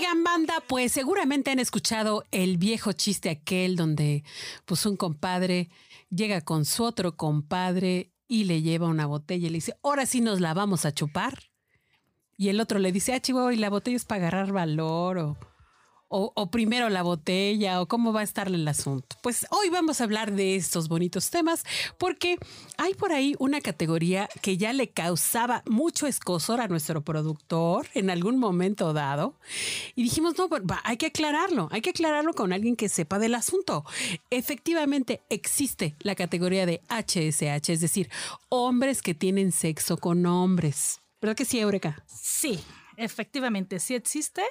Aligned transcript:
Oigan, 0.00 0.24
banda, 0.24 0.54
pues 0.66 0.92
seguramente 0.92 1.50
han 1.50 1.58
escuchado 1.58 2.24
el 2.30 2.56
viejo 2.56 2.92
chiste 2.92 3.28
aquel 3.28 3.76
donde 3.76 4.24
pues 4.64 4.86
un 4.86 4.96
compadre 4.96 5.68
llega 6.08 6.40
con 6.40 6.64
su 6.64 6.84
otro 6.84 7.18
compadre 7.18 8.10
y 8.26 8.44
le 8.44 8.62
lleva 8.62 8.88
una 8.88 9.04
botella 9.04 9.48
y 9.48 9.50
le 9.50 9.56
dice, 9.56 9.76
ahora 9.82 10.06
sí 10.06 10.22
nos 10.22 10.40
la 10.40 10.54
vamos 10.54 10.86
a 10.86 10.94
chupar. 10.94 11.50
Y 12.38 12.48
el 12.48 12.62
otro 12.62 12.78
le 12.78 12.92
dice, 12.92 13.12
ah, 13.12 13.20
chihuahua, 13.20 13.52
y 13.52 13.58
la 13.58 13.68
botella 13.68 13.98
es 13.98 14.06
para 14.06 14.22
agarrar 14.28 14.52
valor 14.52 15.18
o, 15.18 15.38
o, 16.12 16.50
primero 16.50 16.88
la 16.88 17.02
botella 17.02 17.80
o 17.80 17.86
cómo 17.86 18.12
va 18.12 18.20
a 18.20 18.24
estar 18.24 18.48
el 18.48 18.66
asunto. 18.66 19.16
Pues 19.22 19.46
hoy 19.50 19.70
vamos 19.70 20.00
a 20.00 20.04
hablar 20.04 20.32
de 20.32 20.56
estos 20.56 20.88
bonitos 20.88 21.30
temas 21.30 21.64
porque 21.98 22.36
hay 22.78 22.94
por 22.94 23.12
ahí 23.12 23.36
una 23.38 23.60
categoría 23.60 24.28
que 24.42 24.56
ya 24.56 24.72
le 24.72 24.88
causaba 24.88 25.62
mucho 25.66 26.08
escosor 26.08 26.60
a 26.60 26.66
nuestro 26.66 27.02
productor 27.02 27.86
en 27.94 28.10
algún 28.10 28.38
momento 28.38 28.92
dado 28.92 29.36
y 29.94 30.02
dijimos, 30.02 30.36
no, 30.36 30.48
hay 30.82 30.96
que 30.96 31.06
aclararlo, 31.06 31.68
hay 31.70 31.80
que 31.80 31.90
aclararlo 31.90 32.34
con 32.34 32.52
alguien 32.52 32.74
que 32.74 32.88
sepa 32.88 33.20
del 33.20 33.36
asunto. 33.36 33.84
Efectivamente 34.30 35.22
existe 35.30 35.94
la 36.00 36.16
categoría 36.16 36.66
de 36.66 36.82
HSH, 36.88 37.70
es 37.70 37.80
decir, 37.80 38.10
hombres 38.48 39.00
que 39.00 39.14
tienen 39.14 39.52
sexo 39.52 39.96
con 39.96 40.26
hombres. 40.26 41.00
¿Verdad 41.20 41.36
que 41.36 41.44
sí, 41.44 41.60
Eureka? 41.60 42.02
Sí, 42.08 42.58
efectivamente, 42.96 43.78
sí 43.78 43.94
existe 43.94 44.42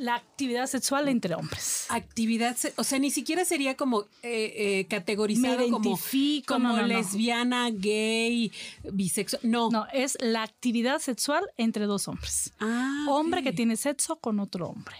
la 0.00 0.14
actividad 0.14 0.66
sexual 0.66 1.08
entre 1.08 1.34
hombres. 1.34 1.86
Actividad, 1.90 2.56
o 2.76 2.84
sea, 2.84 2.98
ni 2.98 3.10
siquiera 3.10 3.44
sería 3.44 3.76
como 3.76 4.02
eh, 4.22 4.52
eh, 4.56 4.86
categorizado 4.88 5.68
como, 5.70 5.98
como 6.46 6.68
no, 6.68 6.76
no, 6.76 6.82
no. 6.82 6.86
lesbiana, 6.88 7.70
gay, 7.70 8.50
bisexual. 8.92 9.42
No. 9.44 9.70
No, 9.70 9.86
es 9.92 10.16
la 10.20 10.42
actividad 10.42 11.00
sexual 11.00 11.44
entre 11.58 11.84
dos 11.84 12.08
hombres. 12.08 12.52
Ah, 12.60 13.06
Hombre 13.08 13.42
que 13.42 13.52
tiene 13.52 13.76
sexo 13.76 14.16
con 14.16 14.40
otro 14.40 14.68
hombre. 14.68 14.96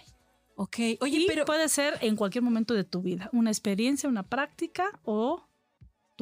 Ok. 0.55 0.77
Oye, 0.99 1.21
y 1.21 1.25
pero. 1.27 1.45
puede 1.45 1.67
ser 1.69 1.97
en 2.01 2.15
cualquier 2.15 2.43
momento 2.43 2.75
de 2.75 2.83
tu 2.83 3.01
vida, 3.01 3.29
una 3.33 3.49
experiencia, 3.49 4.07
una 4.07 4.23
práctica 4.23 4.99
o 5.03 5.43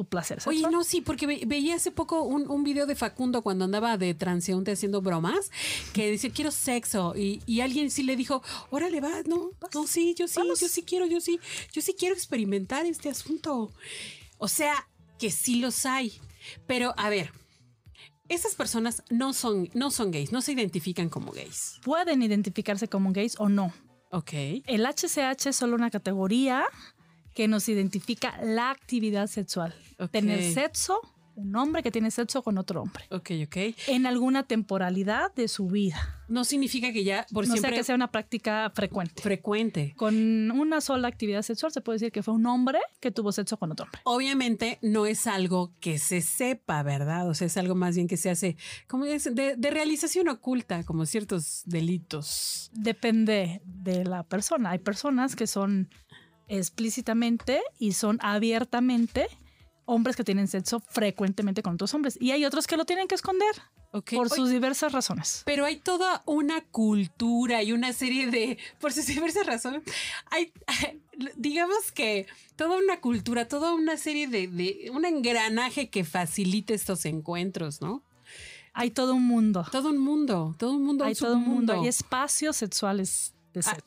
tu 0.00 0.06
placer 0.08 0.38
sexual. 0.40 0.56
Oye, 0.56 0.70
no, 0.70 0.82
sí, 0.82 1.02
porque 1.02 1.26
ve- 1.26 1.42
veía 1.46 1.74
hace 1.76 1.90
poco 1.90 2.22
un, 2.22 2.48
un 2.50 2.64
video 2.64 2.86
de 2.86 2.94
Facundo 2.94 3.42
cuando 3.42 3.66
andaba 3.66 3.98
de 3.98 4.14
transeúnte 4.14 4.72
haciendo 4.72 5.02
bromas, 5.02 5.50
que 5.92 6.10
dice, 6.10 6.30
quiero 6.30 6.50
sexo, 6.50 7.14
y, 7.16 7.42
y 7.44 7.60
alguien 7.60 7.90
sí 7.90 8.02
le 8.02 8.16
dijo, 8.16 8.42
órale, 8.70 9.00
va, 9.02 9.10
no, 9.26 9.50
no, 9.74 9.86
sí, 9.86 10.14
yo 10.18 10.26
sí, 10.26 10.40
yo 10.58 10.68
sí 10.68 10.82
quiero, 10.84 11.04
yo 11.06 11.20
sí, 11.20 11.38
yo 11.72 11.82
sí 11.82 11.94
quiero 11.98 12.14
experimentar 12.14 12.86
este 12.86 13.10
asunto. 13.10 13.70
O 14.38 14.48
sea, 14.48 14.88
que 15.18 15.30
sí 15.30 15.56
los 15.56 15.84
hay. 15.84 16.18
Pero, 16.66 16.94
a 16.96 17.10
ver, 17.10 17.30
esas 18.30 18.54
personas 18.54 19.02
no 19.10 19.34
son, 19.34 19.68
no 19.74 19.90
son 19.90 20.10
gays, 20.12 20.32
no 20.32 20.40
se 20.40 20.52
identifican 20.52 21.10
como 21.10 21.32
gays. 21.32 21.78
Pueden 21.84 22.22
identificarse 22.22 22.88
como 22.88 23.12
gays 23.12 23.34
o 23.38 23.48
no. 23.50 23.72
Ok. 24.12 24.32
El 24.66 24.86
HCH 24.86 25.46
es 25.48 25.56
solo 25.56 25.76
una 25.76 25.90
categoría 25.90 26.64
que 27.34 27.48
nos 27.48 27.68
identifica 27.68 28.38
la 28.42 28.70
actividad 28.70 29.26
sexual. 29.26 29.74
Tener 30.10 30.52
sexo, 30.52 31.00
un 31.34 31.56
hombre 31.56 31.82
que 31.82 31.90
tiene 31.90 32.10
sexo 32.10 32.42
con 32.42 32.58
otro 32.58 32.82
hombre. 32.82 33.04
Ok, 33.10 33.30
ok. 33.46 33.56
En 33.88 34.06
alguna 34.06 34.42
temporalidad 34.42 35.34
de 35.34 35.48
su 35.48 35.68
vida. 35.68 36.20
No 36.28 36.44
significa 36.44 36.92
que 36.92 37.02
ya 37.02 37.26
por 37.32 37.46
no 37.46 37.54
siempre 37.54 37.70
sea 37.70 37.78
que 37.78 37.84
sea 37.84 37.94
una 37.94 38.12
práctica 38.12 38.70
frecuente. 38.74 39.20
frecuente. 39.20 39.94
Con 39.96 40.50
una 40.52 40.80
sola 40.80 41.08
actividad 41.08 41.42
sexual 41.42 41.72
se 41.72 41.80
puede 41.80 41.96
decir 41.96 42.12
que 42.12 42.22
fue 42.22 42.34
un 42.34 42.46
hombre 42.46 42.78
que 43.00 43.10
tuvo 43.10 43.32
sexo 43.32 43.56
con 43.56 43.72
otro 43.72 43.86
hombre. 43.86 44.00
Obviamente 44.04 44.78
no 44.82 45.06
es 45.06 45.26
algo 45.26 45.72
que 45.80 45.98
se 45.98 46.20
sepa, 46.20 46.82
¿verdad? 46.82 47.28
O 47.28 47.34
sea, 47.34 47.46
es 47.46 47.56
algo 47.56 47.74
más 47.74 47.96
bien 47.96 48.06
que 48.06 48.16
se 48.16 48.30
hace 48.30 48.56
como 48.86 49.06
es 49.06 49.34
de, 49.34 49.56
de 49.56 49.70
realización 49.70 50.28
oculta, 50.28 50.84
como 50.84 51.04
ciertos 51.06 51.62
delitos. 51.64 52.70
Depende 52.74 53.60
de 53.64 54.04
la 54.04 54.22
persona. 54.22 54.70
Hay 54.70 54.78
personas 54.78 55.34
que 55.34 55.48
son 55.48 55.88
explícitamente 56.50 57.62
y 57.78 57.92
son 57.92 58.18
abiertamente 58.20 59.28
hombres 59.86 60.16
que 60.16 60.24
tienen 60.24 60.46
sexo 60.48 60.80
frecuentemente 60.80 61.62
con 61.62 61.74
otros 61.74 61.94
hombres. 61.94 62.18
Y 62.20 62.32
hay 62.32 62.44
otros 62.44 62.66
que 62.66 62.76
lo 62.76 62.84
tienen 62.84 63.08
que 63.08 63.14
esconder 63.14 63.54
por 63.90 64.04
Oye, 64.04 64.36
sus 64.36 64.50
diversas 64.50 64.92
razones. 64.92 65.42
Pero 65.46 65.64
hay 65.64 65.76
toda 65.76 66.22
una 66.26 66.60
cultura 66.60 67.62
y 67.62 67.72
una 67.72 67.92
serie 67.92 68.28
de, 68.30 68.58
por 68.78 68.92
sus 68.92 69.06
diversas 69.06 69.46
razones, 69.46 69.82
hay, 70.30 70.52
digamos 71.36 71.90
que 71.92 72.26
toda 72.56 72.78
una 72.78 73.00
cultura, 73.00 73.48
toda 73.48 73.74
una 73.74 73.96
serie 73.96 74.28
de, 74.28 74.46
de 74.46 74.90
un 74.92 75.04
engranaje 75.04 75.88
que 75.88 76.04
facilite 76.04 76.74
estos 76.74 77.04
encuentros, 77.04 77.80
¿no? 77.80 78.02
Hay 78.72 78.90
todo 78.90 79.14
un 79.14 79.26
mundo. 79.26 79.66
Todo 79.72 79.90
un 79.90 79.98
mundo, 79.98 80.54
todo 80.56 80.72
un 80.72 80.84
mundo, 80.84 81.04
Hay 81.04 81.14
todo 81.14 81.34
un 81.34 81.48
mundo. 81.48 81.72
Hay 81.72 81.88
espacios 81.88 82.56
sexuales 82.56 83.34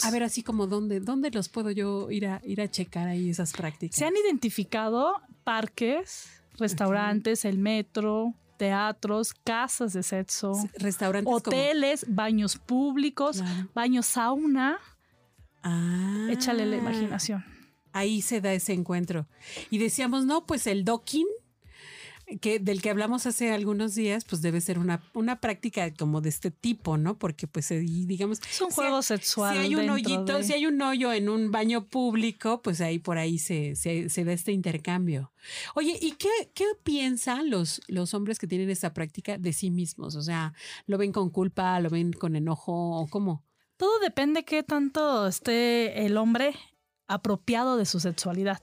A, 0.04 0.12
ver, 0.12 0.24
así 0.24 0.44
como 0.44 0.68
dónde, 0.68 1.00
dónde 1.00 1.32
los 1.32 1.48
puedo 1.50 1.72
yo 1.72 2.12
ir 2.12 2.28
a 2.28 2.42
ir 2.44 2.60
a 2.62 2.70
checar 2.70 3.08
ahí 3.08 3.30
esas 3.30 3.54
prácticas. 3.54 3.98
Se 3.98 4.06
han 4.06 4.14
identificado 4.16 5.22
parques, 5.44 6.30
restaurantes, 6.58 7.46
el 7.46 7.58
metro, 7.58 8.34
teatros, 8.58 9.34
casas 9.34 9.94
de 9.94 10.04
sexo, 10.04 10.54
restaurantes 10.78 11.26
como- 11.26 11.38
hoteles, 11.38 12.06
baños 12.08 12.58
públicos, 12.58 13.38
Claro. 13.42 13.70
baños 13.74 14.06
sauna. 14.06 14.78
Ah, 15.64 16.28
Échale 16.30 16.66
la 16.66 16.76
imaginación. 16.78 17.44
Ahí 17.94 18.22
se 18.22 18.42
da 18.42 18.54
ese 18.54 18.74
encuentro. 18.74 19.28
Y 19.70 19.78
decíamos, 19.78 20.26
no, 20.26 20.46
pues 20.46 20.68
el 20.68 20.84
docking, 20.84 21.28
que 22.40 22.60
del 22.60 22.82
que 22.82 22.90
hablamos 22.90 23.26
hace 23.26 23.52
algunos 23.52 23.96
días, 23.96 24.26
pues 24.26 24.42
debe 24.42 24.62
ser 24.62 24.80
una, 24.80 25.02
una 25.14 25.40
práctica 25.40 25.94
como 25.94 26.22
de 26.22 26.30
este 26.30 26.52
tipo, 26.52 26.98
¿no? 26.98 27.18
Porque 27.18 27.48
pues 27.48 27.72
ahí, 27.72 28.06
digamos... 28.06 28.40
Es 28.50 28.62
un 28.62 28.70
juego 28.72 29.02
sexual 29.02 29.56
Si 29.56 29.62
hay 29.64 29.76
un 29.76 29.90
hoyito, 29.90 30.38
de- 30.38 30.44
si 30.44 30.54
hay 30.54 30.66
un 30.66 30.82
hoyo 30.82 31.12
en 31.14 31.30
un 31.30 31.52
baño 31.52 31.86
público, 31.86 32.62
pues 32.62 32.82
ahí 32.82 33.00
por 33.00 33.18
ahí 33.18 33.40
se, 33.40 33.76
se, 33.76 34.10
se 34.10 34.24
da 34.24 34.34
este 34.34 34.52
intercambio. 34.52 35.32
Oye, 35.76 35.98
¿y 36.02 36.12
qué, 36.14 36.30
qué 36.54 36.66
piensan 36.84 37.50
los, 37.50 37.82
los 37.88 38.14
hombres 38.14 38.40
que 38.40 38.48
tienen 38.48 38.70
esta 38.70 38.94
práctica 38.94 39.38
de 39.38 39.54
sí 39.54 39.70
mismos? 39.72 40.16
O 40.16 40.22
sea, 40.22 40.54
¿lo 40.86 40.98
ven 40.98 41.12
con 41.12 41.30
culpa, 41.30 41.80
lo 41.80 41.90
ven 41.90 42.14
con 42.14 42.36
enojo 42.36 42.72
o 43.00 43.08
cómo? 43.08 43.44
Todo 43.78 44.00
depende 44.00 44.46
qué 44.46 44.64
tanto 44.64 45.28
esté 45.28 46.06
el 46.06 46.16
hombre 46.18 46.56
apropiado 47.08 47.76
de 47.78 47.86
su 47.86 48.00
sexualidad. 48.00 48.62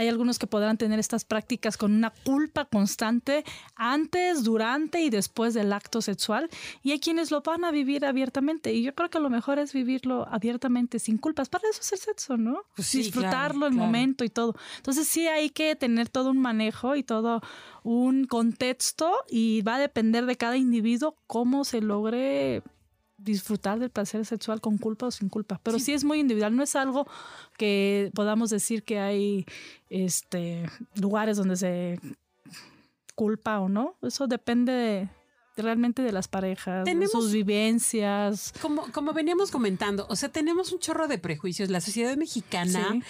Hay 0.00 0.08
algunos 0.08 0.38
que 0.38 0.46
podrán 0.46 0.78
tener 0.78 0.98
estas 0.98 1.26
prácticas 1.26 1.76
con 1.76 1.92
una 1.92 2.08
culpa 2.08 2.64
constante 2.64 3.44
antes, 3.76 4.44
durante 4.44 5.02
y 5.02 5.10
después 5.10 5.52
del 5.52 5.74
acto 5.74 6.00
sexual. 6.00 6.48
Y 6.82 6.92
hay 6.92 7.00
quienes 7.00 7.30
lo 7.30 7.42
van 7.42 7.66
a 7.66 7.70
vivir 7.70 8.06
abiertamente. 8.06 8.72
Y 8.72 8.82
yo 8.82 8.94
creo 8.94 9.10
que 9.10 9.20
lo 9.20 9.28
mejor 9.28 9.58
es 9.58 9.74
vivirlo 9.74 10.26
abiertamente, 10.30 10.98
sin 11.00 11.18
culpas. 11.18 11.50
Para 11.50 11.68
eso 11.68 11.82
es 11.82 11.92
el 11.92 11.98
sexo, 11.98 12.38
¿no? 12.38 12.62
Pues 12.76 12.88
sí, 12.88 13.02
Disfrutarlo, 13.02 13.58
claro, 13.58 13.66
el 13.66 13.74
claro. 13.74 13.86
momento 13.86 14.24
y 14.24 14.30
todo. 14.30 14.54
Entonces 14.78 15.06
sí 15.06 15.28
hay 15.28 15.50
que 15.50 15.76
tener 15.76 16.08
todo 16.08 16.30
un 16.30 16.38
manejo 16.38 16.96
y 16.96 17.02
todo 17.02 17.42
un 17.82 18.24
contexto 18.24 19.12
y 19.28 19.60
va 19.60 19.74
a 19.74 19.80
depender 19.80 20.24
de 20.24 20.36
cada 20.36 20.56
individuo 20.56 21.14
cómo 21.26 21.66
se 21.66 21.82
logre 21.82 22.62
disfrutar 23.22 23.78
del 23.78 23.90
placer 23.90 24.24
sexual 24.24 24.60
con 24.60 24.78
culpa 24.78 25.06
o 25.06 25.10
sin 25.10 25.28
culpa. 25.28 25.60
Pero 25.62 25.78
sí, 25.78 25.92
es 25.92 26.04
muy 26.04 26.20
individual, 26.20 26.56
no 26.56 26.62
es 26.62 26.74
algo 26.76 27.06
que 27.58 28.10
podamos 28.14 28.50
decir 28.50 28.82
que 28.82 28.98
hay 28.98 29.44
este 29.90 30.68
lugares 30.94 31.36
donde 31.36 31.56
se 31.56 31.98
culpa 33.14 33.60
o 33.60 33.68
no. 33.68 33.96
Eso 34.02 34.26
depende 34.26 34.72
de- 34.72 35.08
realmente 35.62 36.00
de 36.02 36.12
las 36.12 36.26
parejas, 36.28 36.84
de 36.86 36.90
Tenemos- 36.92 37.12
sus 37.12 37.32
vivencias. 37.32 38.54
Como, 38.62 38.90
como 38.92 39.12
veníamos 39.12 39.50
comentando, 39.50 40.06
o 40.08 40.16
sea, 40.16 40.30
tenemos 40.30 40.72
un 40.72 40.78
chorro 40.78 41.06
de 41.06 41.18
prejuicios. 41.18 41.68
La 41.68 41.80
sociedad 41.82 42.16
mexicana 42.16 42.88
Sí. 42.92 43.02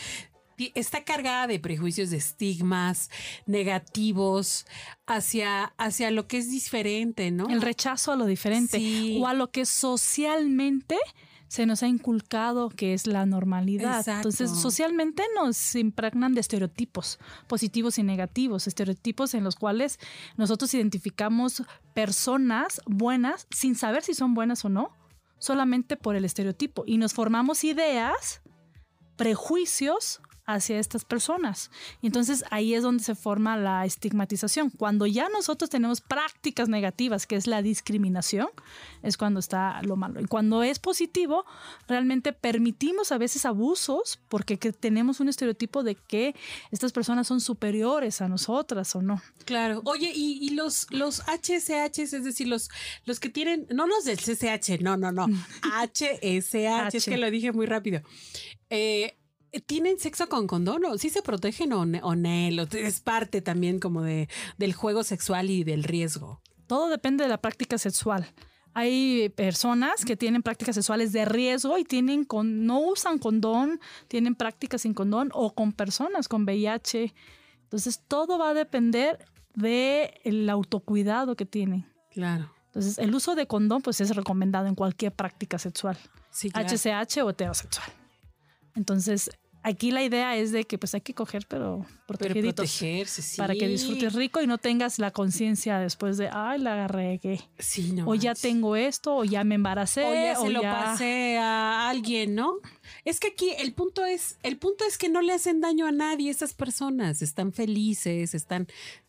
Está 0.74 1.04
cargada 1.04 1.46
de 1.46 1.58
prejuicios, 1.58 2.10
de 2.10 2.18
estigmas 2.18 3.10
negativos 3.46 4.66
hacia, 5.06 5.64
hacia 5.78 6.10
lo 6.10 6.26
que 6.26 6.38
es 6.38 6.50
diferente, 6.50 7.30
¿no? 7.30 7.48
El 7.48 7.62
rechazo 7.62 8.12
a 8.12 8.16
lo 8.16 8.26
diferente 8.26 8.78
Sí. 8.78 9.18
o 9.20 9.26
a 9.26 9.34
lo 9.34 9.50
que 9.50 9.64
socialmente 9.66 10.96
se 11.48 11.66
nos 11.66 11.82
ha 11.82 11.88
inculcado 11.88 12.68
que 12.68 12.94
es 12.94 13.08
la 13.08 13.26
normalidad. 13.26 13.98
Exacto. 13.98 14.28
Entonces, 14.28 14.50
socialmente 14.52 15.24
nos 15.34 15.74
impregnan 15.74 16.32
de 16.32 16.40
estereotipos 16.40 17.18
positivos 17.48 17.98
y 17.98 18.04
negativos, 18.04 18.68
estereotipos 18.68 19.34
en 19.34 19.42
los 19.42 19.56
cuales 19.56 19.98
nosotros 20.36 20.72
identificamos 20.74 21.64
personas 21.92 22.80
buenas 22.86 23.48
sin 23.50 23.74
saber 23.74 24.04
si 24.04 24.14
son 24.14 24.32
buenas 24.34 24.64
o 24.64 24.68
no, 24.68 24.92
solamente 25.38 25.96
por 25.96 26.14
el 26.14 26.24
estereotipo 26.24 26.84
y 26.86 26.98
nos 26.98 27.14
formamos 27.14 27.64
ideas, 27.64 28.42
prejuicios 29.16 30.20
hacia 30.52 30.78
estas 30.78 31.04
personas. 31.04 31.70
Y 32.02 32.06
entonces 32.06 32.44
ahí 32.50 32.74
es 32.74 32.82
donde 32.82 33.02
se 33.02 33.14
forma 33.14 33.56
la 33.56 33.84
estigmatización. 33.84 34.70
Cuando 34.70 35.06
ya 35.06 35.28
nosotros 35.28 35.70
tenemos 35.70 36.00
prácticas 36.00 36.68
negativas, 36.68 37.26
que 37.26 37.36
es 37.36 37.46
la 37.46 37.62
discriminación, 37.62 38.48
es 39.02 39.16
cuando 39.16 39.40
está 39.40 39.82
lo 39.82 39.96
malo. 39.96 40.20
Y 40.20 40.26
cuando 40.26 40.62
es 40.62 40.78
positivo, 40.78 41.44
realmente 41.88 42.32
permitimos 42.32 43.12
a 43.12 43.18
veces 43.18 43.44
abusos 43.44 44.20
porque 44.28 44.58
que 44.58 44.72
tenemos 44.72 45.20
un 45.20 45.28
estereotipo 45.28 45.82
de 45.82 45.94
que 45.94 46.34
estas 46.70 46.92
personas 46.92 47.26
son 47.26 47.40
superiores 47.40 48.20
a 48.20 48.28
nosotras 48.28 48.94
o 48.94 49.02
no. 49.02 49.20
Claro. 49.44 49.82
Oye, 49.84 50.12
y, 50.14 50.38
y 50.40 50.50
los, 50.50 50.86
los 50.90 51.20
HSH, 51.20 51.98
es 51.98 52.24
decir, 52.24 52.48
los, 52.48 52.70
los 53.04 53.20
que 53.20 53.28
tienen, 53.28 53.66
no 53.70 53.86
los 53.86 54.04
del 54.04 54.18
CCH, 54.18 54.80
no, 54.80 54.96
no, 54.96 55.12
no, 55.12 55.26
HSH, 55.62 56.94
es 56.94 57.04
que 57.04 57.16
lo 57.16 57.30
dije 57.30 57.52
muy 57.52 57.66
rápido. 57.66 58.02
Eh, 58.68 59.16
¿Tienen 59.66 59.98
sexo 59.98 60.28
con 60.28 60.46
condón 60.46 60.84
o 60.84 60.96
sí 60.98 61.10
se 61.10 61.22
protegen 61.22 61.72
o, 61.72 61.80
o 61.80 62.14
no? 62.14 62.62
Es 62.72 63.00
parte 63.00 63.42
también 63.42 63.80
como 63.80 64.02
de, 64.02 64.28
del 64.58 64.74
juego 64.74 65.02
sexual 65.02 65.50
y 65.50 65.64
del 65.64 65.82
riesgo. 65.84 66.40
Todo 66.66 66.88
depende 66.88 67.24
de 67.24 67.28
la 67.28 67.40
práctica 67.40 67.78
sexual. 67.78 68.32
Hay 68.74 69.30
personas 69.30 70.04
que 70.04 70.16
tienen 70.16 70.42
prácticas 70.42 70.76
sexuales 70.76 71.12
de 71.12 71.24
riesgo 71.24 71.78
y 71.78 71.84
tienen 71.84 72.24
con, 72.24 72.66
no 72.66 72.78
usan 72.80 73.18
condón, 73.18 73.80
tienen 74.06 74.36
prácticas 74.36 74.82
sin 74.82 74.94
condón 74.94 75.30
o 75.32 75.52
con 75.54 75.72
personas 75.72 76.28
con 76.28 76.44
VIH. 76.44 77.12
Entonces 77.64 78.00
todo 78.06 78.38
va 78.38 78.50
a 78.50 78.54
depender 78.54 79.18
del 79.54 80.48
autocuidado 80.48 81.34
que 81.34 81.46
tienen. 81.46 81.86
Claro. 82.12 82.52
Entonces 82.66 82.98
el 82.98 83.12
uso 83.12 83.34
de 83.34 83.48
condón 83.48 83.82
pues 83.82 84.00
es 84.00 84.14
recomendado 84.14 84.68
en 84.68 84.76
cualquier 84.76 85.12
práctica 85.12 85.58
sexual, 85.58 85.98
Sí, 86.30 86.50
claro. 86.50 86.68
HCH 86.68 87.18
o 87.24 87.30
heterosexual. 87.30 87.88
Entonces 88.76 89.30
aquí 89.62 89.90
la 89.90 90.02
idea 90.02 90.36
es 90.36 90.52
de 90.52 90.64
que 90.64 90.78
pues 90.78 90.94
hay 90.94 91.00
que 91.00 91.14
coger 91.14 91.46
pero 91.48 91.84
protegerse, 92.06 93.22
sí. 93.22 93.36
Para 93.36 93.54
que 93.54 93.68
disfrutes 93.68 94.12
rico 94.14 94.40
y 94.42 94.46
no 94.46 94.58
tengas 94.58 94.98
la 94.98 95.10
conciencia 95.10 95.78
después 95.78 96.16
de, 96.16 96.28
ay, 96.32 96.58
la 96.58 96.88
regué. 96.88 97.40
Sí, 97.58 97.92
no. 97.92 98.08
o 98.08 98.14
ya 98.14 98.34
tengo 98.34 98.76
esto, 98.76 99.16
o 99.16 99.24
ya 99.24 99.44
me 99.44 99.54
embaracé, 99.56 100.04
o 100.04 100.14
ya 100.14 100.36
se 100.36 100.50
lo 100.50 100.62
ya- 100.62 100.72
pasé 100.84 101.38
a 101.38 101.88
alguien, 101.88 102.34
¿no? 102.34 102.54
Es 103.04 103.20
que 103.20 103.28
aquí 103.28 103.50
el 103.58 103.72
punto 103.72 104.04
es, 104.04 104.36
el 104.42 104.56
punto 104.58 104.84
es 104.86 104.98
que 104.98 105.08
no 105.08 105.22
le 105.22 105.32
hacen 105.32 105.60
daño 105.60 105.86
a 105.86 105.92
nadie 105.92 106.30
esas 106.30 106.54
personas, 106.54 107.22
están 107.22 107.52
felices, 107.52 108.34
están 108.34 108.66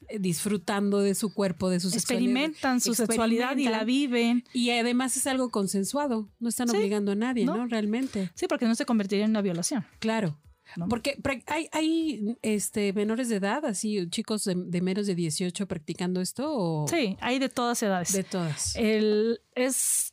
eh, 0.07 0.19
disfrutando 0.19 0.99
de 0.99 1.15
su 1.15 1.33
cuerpo, 1.33 1.69
de 1.69 1.79
su 1.79 1.89
sexualidad. 1.89 2.21
experimentan 2.29 2.81
su 2.81 2.93
sexualidad 2.93 3.57
y 3.57 3.65
la 3.65 3.83
viven. 3.83 4.43
Y 4.53 4.69
además 4.71 5.17
es 5.17 5.27
algo 5.27 5.49
consensuado, 5.51 6.29
no 6.39 6.49
están 6.49 6.67
Sí, 6.69 6.77
obligando 6.77 7.11
a 7.11 7.15
nadie, 7.15 7.45
¿no? 7.45 7.57
¿no? 7.57 7.67
Realmente. 7.67 8.31
Sí, 8.35 8.47
porque 8.47 8.65
no 8.65 8.75
se 8.75 8.85
convertiría 8.85 9.25
en 9.25 9.31
una 9.31 9.41
violación. 9.41 9.85
Claro. 9.99 10.39
¿no? 10.77 10.87
Porque 10.87 11.17
hay, 11.47 11.67
hay 11.73 12.37
este, 12.41 12.93
menores 12.93 13.27
de 13.27 13.35
edad, 13.35 13.65
así, 13.65 14.07
chicos 14.09 14.45
de, 14.45 14.55
de 14.55 14.81
menos 14.81 15.05
de 15.05 15.15
18 15.15 15.67
practicando 15.67 16.21
esto 16.21 16.49
o 16.49 16.87
Sí, 16.87 17.17
hay 17.19 17.39
de 17.39 17.49
todas 17.49 17.83
edades. 17.83 18.13
de 18.13 18.23
todas. 18.23 18.75
El, 18.77 19.41
es 19.53 20.10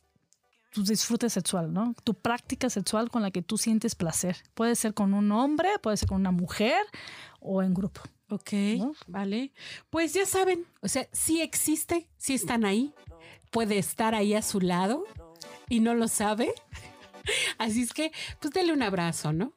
tu 0.79 0.85
disfrute 0.85 1.29
sexual, 1.29 1.73
¿no? 1.73 1.93
Tu 2.05 2.13
práctica 2.13 2.69
sexual 2.69 3.09
con 3.09 3.21
la 3.21 3.31
que 3.31 3.41
tú 3.41 3.57
sientes 3.57 3.95
placer. 3.95 4.37
Puede 4.53 4.75
ser 4.75 4.93
con 4.93 5.13
un 5.13 5.31
hombre, 5.31 5.69
puede 5.81 5.97
ser 5.97 6.07
con 6.07 6.21
una 6.21 6.31
mujer 6.31 6.81
o 7.41 7.61
en 7.61 7.73
grupo. 7.73 8.01
Ok, 8.29 8.53
¿no? 8.77 8.93
vale. 9.07 9.51
Pues 9.89 10.13
ya 10.13 10.25
saben, 10.25 10.65
o 10.81 10.87
sea, 10.87 11.07
sí 11.11 11.41
existe, 11.41 12.07
sí 12.17 12.35
están 12.35 12.63
ahí, 12.63 12.93
puede 13.49 13.77
estar 13.77 14.15
ahí 14.15 14.35
a 14.35 14.41
su 14.41 14.61
lado 14.61 15.03
y 15.67 15.81
no 15.81 15.95
lo 15.95 16.07
sabe. 16.07 16.53
Así 17.57 17.81
es 17.81 17.91
que, 17.91 18.11
pues 18.39 18.53
dele 18.53 18.71
un 18.71 18.83
abrazo, 18.83 19.33
¿no? 19.33 19.53